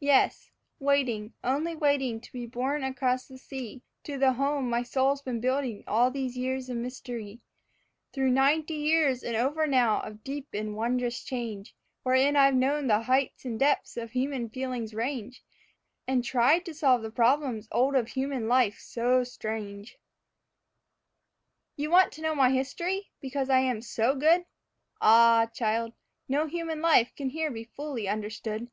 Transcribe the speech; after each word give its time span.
"Yes 0.00 0.50
waiting, 0.78 1.32
only 1.42 1.74
waiting 1.74 2.20
to 2.20 2.30
be 2.30 2.44
borne 2.44 2.84
across 2.84 3.26
the 3.26 3.38
sea, 3.38 3.80
To 4.04 4.18
the 4.18 4.34
home 4.34 4.68
my 4.68 4.82
soul's 4.82 5.22
been 5.22 5.40
building 5.40 5.82
all 5.86 6.10
these 6.10 6.36
years 6.36 6.68
of 6.68 6.76
mystery, 6.76 7.40
Through 8.12 8.32
ninety 8.32 8.74
years 8.74 9.22
and 9.22 9.34
over 9.34 9.66
now 9.66 10.02
of 10.02 10.22
deep 10.22 10.48
and 10.52 10.76
wondrous 10.76 11.24
change, 11.24 11.74
Wherein 12.02 12.36
I've 12.36 12.52
known 12.54 12.86
the 12.86 13.00
heights 13.04 13.46
and 13.46 13.58
depths 13.58 13.96
of 13.96 14.10
human 14.10 14.50
feeling's 14.50 14.92
range, 14.92 15.42
And 16.06 16.22
tried 16.22 16.66
to 16.66 16.74
solve 16.74 17.00
the 17.00 17.10
problems 17.10 17.66
old 17.72 17.94
of 17.96 18.08
human 18.08 18.48
life 18.48 18.78
so 18.78 19.24
strange. 19.24 19.96
You 21.76 21.90
want 21.90 22.12
to 22.12 22.20
know 22.20 22.34
my 22.34 22.50
history, 22.50 23.08
because 23.22 23.48
I 23.48 23.60
am 23.60 23.80
so 23.80 24.14
good? 24.16 24.44
Ah, 25.00 25.46
child, 25.50 25.94
no 26.28 26.46
human 26.46 26.82
life 26.82 27.14
can 27.16 27.30
here 27.30 27.50
be 27.50 27.64
fully 27.64 28.06
understood. 28.06 28.68